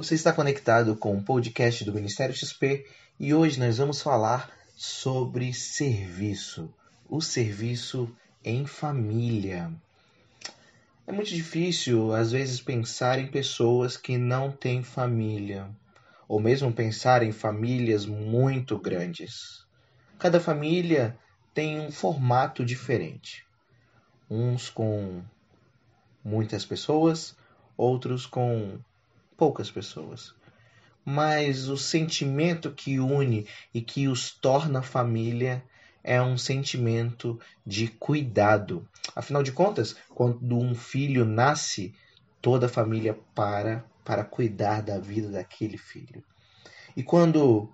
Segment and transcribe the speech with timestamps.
[0.00, 2.86] Você está conectado com o podcast do Ministério XP
[3.18, 6.72] e hoje nós vamos falar sobre serviço,
[7.06, 8.10] o serviço
[8.42, 9.70] em família.
[11.06, 15.68] É muito difícil, às vezes, pensar em pessoas que não têm família,
[16.26, 19.66] ou mesmo pensar em famílias muito grandes.
[20.18, 21.14] Cada família
[21.52, 23.44] tem um formato diferente.
[24.30, 25.22] Uns com
[26.24, 27.36] muitas pessoas,
[27.76, 28.80] outros com
[29.40, 30.34] poucas pessoas.
[31.02, 35.64] Mas o sentimento que une e que os torna família
[36.04, 38.86] é um sentimento de cuidado.
[39.16, 41.94] Afinal de contas, quando um filho nasce,
[42.42, 46.22] toda a família para para cuidar da vida daquele filho.
[46.94, 47.72] E quando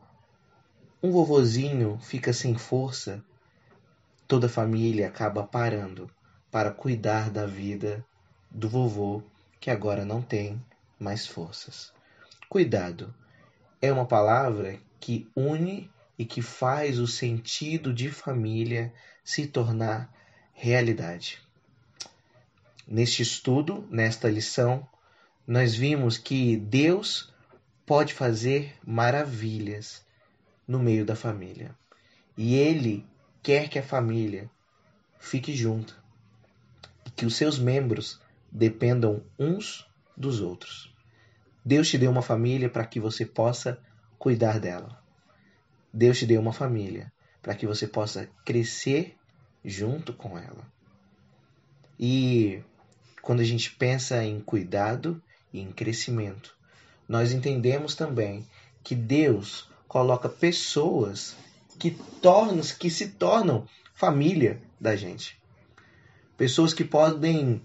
[1.03, 3.25] um vovozinho fica sem força,
[4.29, 6.09] toda a família acaba parando
[6.49, 8.05] para cuidar da vida
[8.51, 9.21] do vovô
[9.59, 10.63] que agora não tem
[10.99, 11.93] mais forças.
[12.49, 13.15] Cuidado
[13.81, 20.13] é uma palavra que une e que faz o sentido de família se tornar
[20.53, 21.41] realidade.
[22.87, 24.89] Neste estudo, nesta lição,
[25.47, 27.33] nós vimos que Deus
[27.85, 30.05] pode fazer maravilhas
[30.67, 31.75] no meio da família.
[32.37, 33.05] E Ele
[33.43, 34.51] quer que a família
[35.19, 35.95] fique junta
[37.17, 38.21] que os seus membros
[38.53, 40.95] dependam uns dos outros.
[41.65, 43.79] Deus te deu uma família para que você possa
[44.19, 45.03] cuidar dela.
[45.93, 49.17] Deus te deu uma família para que você possa crescer
[49.65, 50.65] junto com ela.
[51.99, 52.63] E
[53.21, 55.21] quando a gente pensa em cuidado
[55.53, 56.57] e em crescimento,
[57.09, 58.47] nós entendemos também
[58.85, 61.37] que Deus coloca pessoas
[61.79, 65.37] que tornam, que se tornam família da gente.
[66.37, 67.63] Pessoas que podem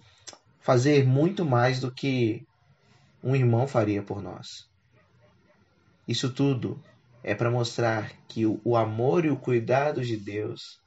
[0.61, 2.47] fazer muito mais do que
[3.23, 4.69] um irmão faria por nós.
[6.07, 6.81] Isso tudo
[7.23, 10.79] é para mostrar que o amor e o cuidado de Deus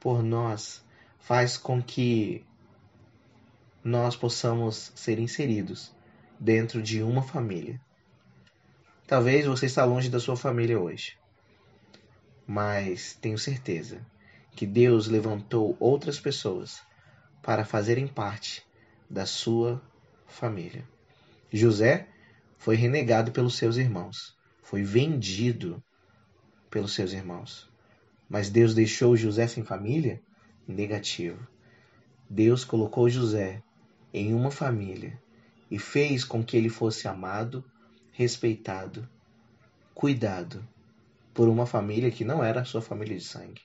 [0.00, 0.84] por nós
[1.18, 2.44] faz com que
[3.82, 5.92] nós possamos ser inseridos
[6.38, 7.80] dentro de uma família.
[9.06, 11.16] Talvez você está longe da sua família hoje,
[12.46, 14.04] mas tenho certeza
[14.52, 16.80] que Deus levantou outras pessoas
[17.42, 18.66] para fazerem parte
[19.08, 19.80] da sua
[20.26, 20.84] família.
[21.52, 22.08] José
[22.58, 25.82] foi renegado pelos seus irmãos, foi vendido
[26.70, 27.70] pelos seus irmãos.
[28.28, 30.20] Mas Deus deixou José sem família?
[30.66, 31.46] Negativo.
[32.28, 33.62] Deus colocou José
[34.12, 35.20] em uma família
[35.70, 37.64] e fez com que ele fosse amado,
[38.12, 39.08] respeitado,
[39.94, 40.66] cuidado
[41.32, 43.62] por uma família que não era a sua família de sangue.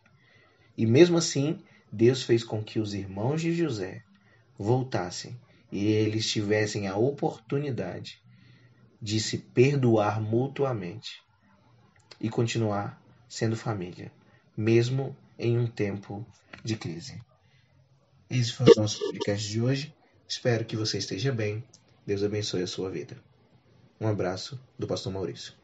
[0.77, 1.59] E mesmo assim,
[1.91, 4.03] Deus fez com que os irmãos de José
[4.61, 5.39] voltassem
[5.71, 8.21] e eles tivessem a oportunidade
[9.01, 11.23] de se perdoar mutuamente
[12.19, 14.11] e continuar sendo família,
[14.55, 16.25] mesmo em um tempo
[16.63, 17.19] de crise.
[18.29, 19.95] Esse foi o nosso podcast de hoje.
[20.27, 21.63] Espero que você esteja bem.
[22.05, 23.17] Deus abençoe a sua vida.
[23.99, 25.60] Um abraço do Pastor Maurício.